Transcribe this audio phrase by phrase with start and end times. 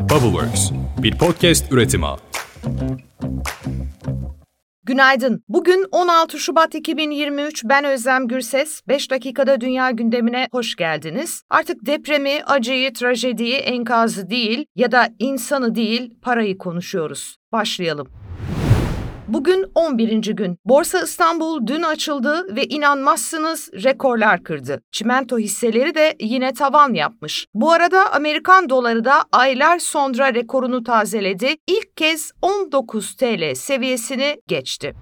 [0.00, 0.70] Bubbleworks,
[1.02, 2.06] bir podcast üretimi.
[4.82, 5.44] Günaydın.
[5.48, 7.64] Bugün 16 Şubat 2023.
[7.64, 8.80] Ben Özlem Gürses.
[8.88, 11.42] 5 dakikada dünya gündemine hoş geldiniz.
[11.50, 17.36] Artık depremi, acıyı, trajediyi, enkazı değil ya da insanı değil, parayı konuşuyoruz.
[17.52, 18.08] Başlayalım.
[19.32, 20.34] Bugün 11.
[20.34, 20.58] gün.
[20.64, 24.82] Borsa İstanbul dün açıldı ve inanmazsınız rekorlar kırdı.
[24.92, 27.46] Çimento hisseleri de yine tavan yapmış.
[27.54, 31.56] Bu arada Amerikan doları da aylar sonra rekorunu tazeledi.
[31.66, 34.94] İlk kez 19 TL seviyesini geçti.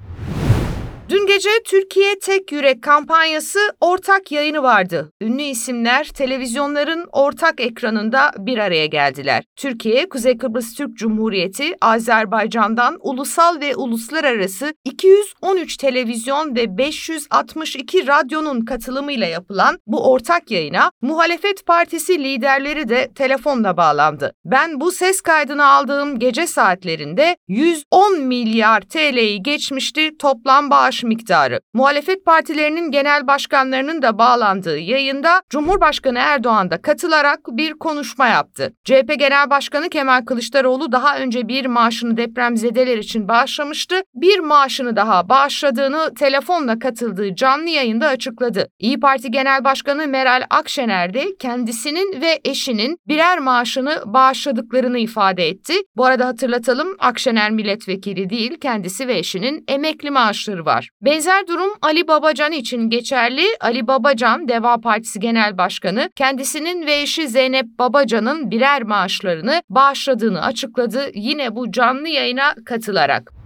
[1.08, 5.12] Dün gece Türkiye Tek Yürek kampanyası ortak yayını vardı.
[5.20, 9.44] Ünlü isimler televizyonların ortak ekranında bir araya geldiler.
[9.56, 19.26] Türkiye, Kuzey Kıbrıs Türk Cumhuriyeti, Azerbaycan'dan ulusal ve uluslararası 213 televizyon ve 562 radyonun katılımıyla
[19.26, 24.32] yapılan bu ortak yayına muhalefet partisi liderleri de telefonla bağlandı.
[24.44, 31.60] Ben bu ses kaydını aldığım gece saatlerinde 110 milyar TL'yi geçmişti toplam bağış bağış miktarı.
[31.74, 38.72] Muhalefet partilerinin genel başkanlarının da bağlandığı yayında Cumhurbaşkanı Erdoğan da katılarak bir konuşma yaptı.
[38.84, 44.02] CHP Genel Başkanı Kemal Kılıçdaroğlu daha önce bir maaşını depremzedeler için bağışlamıştı.
[44.14, 48.68] Bir maaşını daha bağışladığını telefonla katıldığı canlı yayında açıkladı.
[48.78, 55.74] İyi Parti Genel Başkanı Meral Akşener de kendisinin ve eşinin birer maaşını bağışladıklarını ifade etti.
[55.96, 60.87] Bu arada hatırlatalım Akşener milletvekili değil kendisi ve eşinin emekli maaşları var.
[61.02, 63.44] Benzer durum Ali Babacan için geçerli.
[63.60, 71.10] Ali Babacan, Deva Partisi Genel Başkanı, kendisinin ve eşi Zeynep Babacan'ın birer maaşlarını bağışladığını açıkladı
[71.14, 73.37] yine bu canlı yayına katılarak.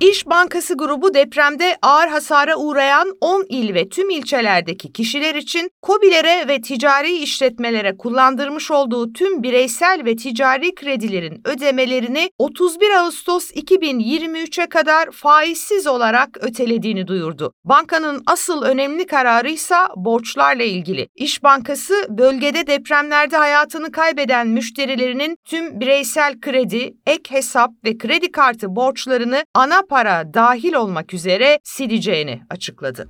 [0.00, 6.48] İş Bankası grubu depremde ağır hasara uğrayan 10 il ve tüm ilçelerdeki kişiler için KOBİ'lere
[6.48, 15.10] ve ticari işletmelere kullandırmış olduğu tüm bireysel ve ticari kredilerin ödemelerini 31 Ağustos 2023'e kadar
[15.10, 17.52] faizsiz olarak ötelediğini duyurdu.
[17.64, 21.08] Bankanın asıl önemli kararı ise borçlarla ilgili.
[21.14, 28.76] İş Bankası bölgede depremlerde hayatını kaybeden müşterilerinin tüm bireysel kredi, ek hesap ve kredi kartı
[28.76, 33.08] borçlarını ana para dahil olmak üzere sileceğini açıkladı.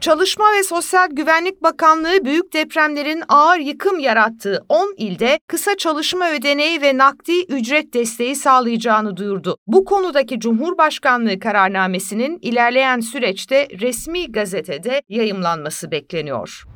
[0.00, 6.82] Çalışma ve Sosyal Güvenlik Bakanlığı büyük depremlerin ağır yıkım yarattığı 10 ilde kısa çalışma ödeneği
[6.82, 9.56] ve nakdi ücret desteği sağlayacağını duyurdu.
[9.66, 16.67] Bu konudaki Cumhurbaşkanlığı kararnamesinin ilerleyen süreçte resmi gazetede yayımlanması bekleniyor.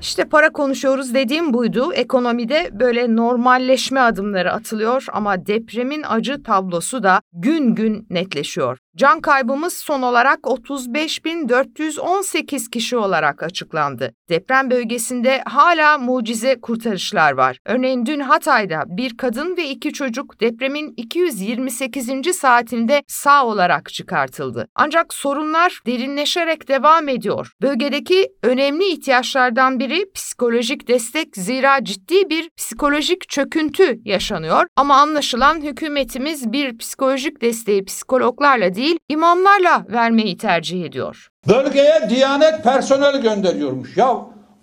[0.00, 1.92] İşte para konuşuyoruz dediğim buydu.
[1.92, 8.78] Ekonomide böyle normalleşme adımları atılıyor ama depremin acı tablosu da gün gün netleşiyor.
[8.96, 14.14] Can kaybımız son olarak 35.418 kişi olarak açıklandı.
[14.28, 17.58] Deprem bölgesinde hala mucize kurtarışlar var.
[17.66, 22.36] Örneğin dün Hatay'da bir kadın ve iki çocuk depremin 228.
[22.36, 24.68] saatinde sağ olarak çıkartıldı.
[24.74, 27.52] Ancak sorunlar derinleşerek devam ediyor.
[27.62, 34.66] Bölgedeki önemli ihtiyaçlardan biri psikolojik destek zira ciddi bir psikolojik çöküntü yaşanıyor.
[34.76, 41.28] Ama anlaşılan hükümetimiz bir psikolojik desteği psikologlarla değil imamlarla vermeyi tercih ediyor.
[41.48, 43.96] Bölgeye Diyanet personeli gönderiyormuş.
[43.96, 44.16] Ya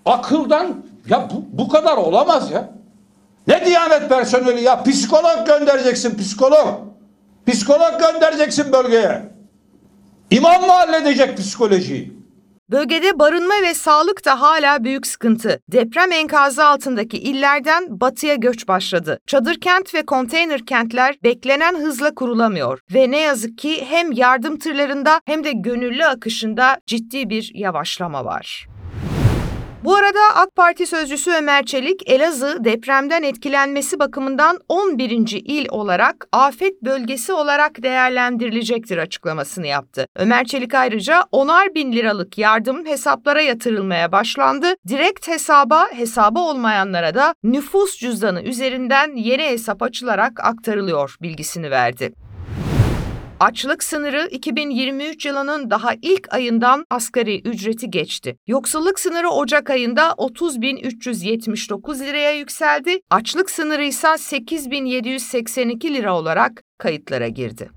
[0.05, 2.69] akıldan ya bu, bu kadar olamaz ya.
[3.47, 6.67] Ne Diyanet personeli ya psikolog göndereceksin psikolog.
[7.47, 9.21] Psikolog göndereceksin bölgeye.
[10.31, 12.16] İmam mı halledecek psikolojiyi?
[12.71, 15.59] Bölgede barınma ve sağlık da hala büyük sıkıntı.
[15.71, 19.19] Deprem enkazı altındaki illerden batıya göç başladı.
[19.27, 25.21] Çadır kent ve konteyner kentler beklenen hızla kurulamıyor ve ne yazık ki hem yardım tırlarında
[25.25, 28.67] hem de gönüllü akışında ciddi bir yavaşlama var.
[29.83, 35.11] Bu arada AK Parti sözcüsü Ömer Çelik, Elazığ depremden etkilenmesi bakımından 11.
[35.45, 40.07] il olarak afet bölgesi olarak değerlendirilecektir açıklamasını yaptı.
[40.15, 44.67] Ömer Çelik ayrıca 10'ar bin liralık yardım hesaplara yatırılmaya başlandı.
[44.87, 52.13] Direkt hesaba, hesabı olmayanlara da nüfus cüzdanı üzerinden yeni hesap açılarak aktarılıyor bilgisini verdi.
[53.39, 58.37] Açlık sınırı 2023 yılının daha ilk ayından asgari ücreti geçti.
[58.47, 62.99] Yoksulluk sınırı Ocak ayında 30.379 liraya yükseldi.
[63.09, 67.69] Açlık sınırı ise 8.782 lira olarak kayıtlara girdi.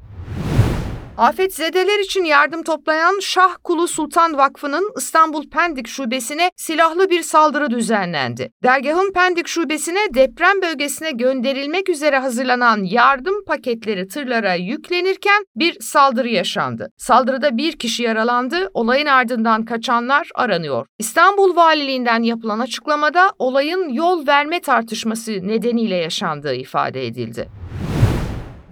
[1.20, 8.52] Afetzedeler için yardım toplayan Şah Kulu Sultan Vakfı'nın İstanbul Pendik Şubesi'ne silahlı bir saldırı düzenlendi.
[8.62, 16.88] Dergahın Pendik Şubesi'ne deprem bölgesine gönderilmek üzere hazırlanan yardım paketleri tırlara yüklenirken bir saldırı yaşandı.
[16.96, 20.86] Saldırıda bir kişi yaralandı, olayın ardından kaçanlar aranıyor.
[20.98, 27.48] İstanbul Valiliğinden yapılan açıklamada olayın yol verme tartışması nedeniyle yaşandığı ifade edildi.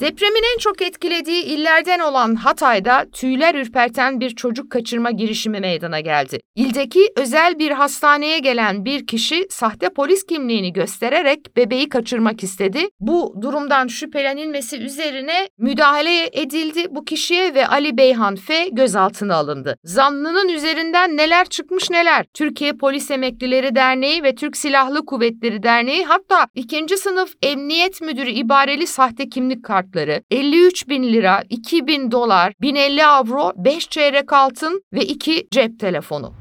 [0.01, 6.41] Depremin en çok etkilediği illerden olan Hatay'da tüyler ürperten bir çocuk kaçırma girişimi meydana geldi.
[6.55, 12.89] İldeki özel bir hastaneye gelen bir kişi sahte polis kimliğini göstererek bebeği kaçırmak istedi.
[13.01, 19.77] Bu durumdan şüphelenilmesi üzerine müdahale edildi bu kişiye ve Ali Beyhan F gözaltına alındı.
[19.85, 22.27] Zanlının üzerinden neler çıkmış neler.
[22.35, 28.87] Türkiye Polis Emeklileri Derneği ve Türk Silahlı Kuvvetleri Derneği hatta ikinci sınıf emniyet müdürü ibareli
[28.87, 34.83] sahte kimlik kartı kartları 53 bin lira, 2 bin dolar, 1050 avro, 5 çeyrek altın
[34.93, 36.33] ve 2 cep telefonu.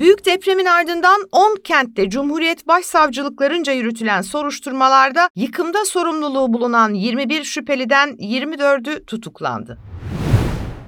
[0.00, 9.06] Büyük depremin ardından 10 kentte Cumhuriyet Başsavcılıklarınca yürütülen soruşturmalarda yıkımda sorumluluğu bulunan 21 şüpheliden 24'ü
[9.06, 9.78] tutuklandı.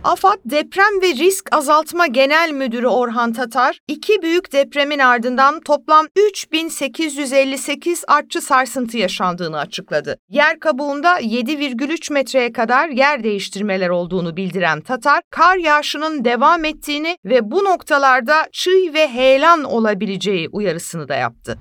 [0.04, 8.04] AFAD Deprem ve Risk Azaltma Genel Müdürü Orhan Tatar, iki büyük depremin ardından toplam 3858
[8.08, 10.18] artçı sarsıntı yaşandığını açıkladı.
[10.28, 17.50] Yer kabuğunda 7,3 metreye kadar yer değiştirmeler olduğunu bildiren Tatar, kar yağışının devam ettiğini ve
[17.50, 21.58] bu noktalarda çığ ve heyelan olabileceği uyarısını da yaptı.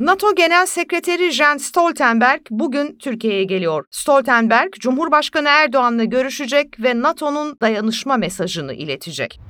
[0.00, 3.84] NATO Genel Sekreteri Jens Stoltenberg bugün Türkiye'ye geliyor.
[3.90, 9.40] Stoltenberg, Cumhurbaşkanı Erdoğan'la görüşecek ve NATO'nun dayanışma mesajını iletecek.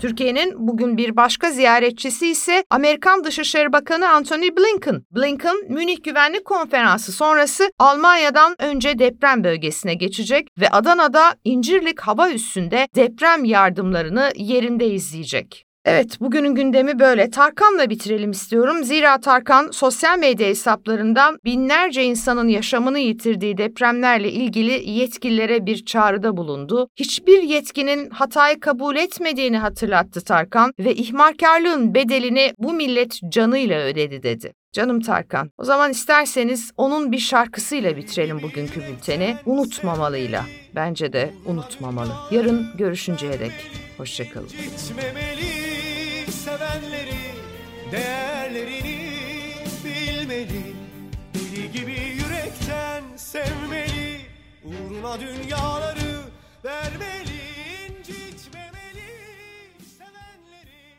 [0.00, 5.02] Türkiye'nin bugün bir başka ziyaretçisi ise Amerikan Dışişleri Bakanı Antony Blinken.
[5.10, 12.88] Blinken, Münih Güvenlik Konferansı sonrası Almanya'dan önce deprem bölgesine geçecek ve Adana'da İncirlik hava üssünde
[12.94, 15.65] deprem yardımlarını yerinde izleyecek.
[15.86, 17.30] Evet, bugünün gündemi böyle.
[17.30, 18.84] Tarkan'la bitirelim istiyorum.
[18.84, 26.88] Zira Tarkan sosyal medya hesaplarından binlerce insanın yaşamını yitirdiği depremlerle ilgili yetkililere bir çağrıda bulundu.
[26.96, 34.52] Hiçbir yetkinin hatayı kabul etmediğini hatırlattı Tarkan ve ihmalkarlığın bedelini bu millet canıyla ödedi dedi.
[34.72, 39.36] Canım Tarkan, o zaman isterseniz onun bir şarkısıyla bitirelim bugünkü bülteni.
[39.46, 40.44] Unutmamalıyla.
[40.74, 42.12] Bence de unutmamalı.
[42.30, 43.52] Yarın görüşünceye dek.
[43.98, 44.48] Hoşçakalın.
[44.48, 45.45] Gitmemeli
[46.76, 47.34] sevenleri
[47.92, 48.98] değerlerini
[49.84, 50.62] bilmeli
[51.34, 54.20] Deli gibi yürekten sevmeli
[54.64, 56.20] Uğruna dünyaları
[56.64, 57.40] vermeli
[57.88, 59.10] incitmemeli
[59.98, 60.96] sevenleri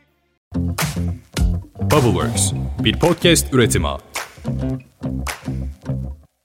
[1.80, 3.88] Bubbleworks bir podcast üretimi.